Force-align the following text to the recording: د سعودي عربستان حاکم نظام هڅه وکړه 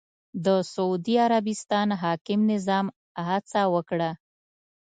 د 0.45 0.47
سعودي 0.73 1.15
عربستان 1.25 1.87
حاکم 2.01 2.39
نظام 2.51 2.85
هڅه 3.27 3.61
وکړه 3.73 4.09